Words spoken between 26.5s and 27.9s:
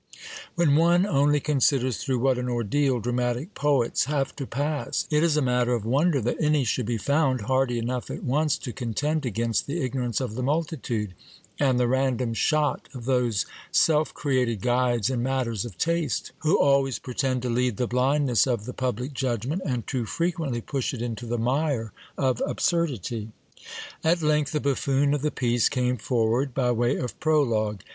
by way of prologue.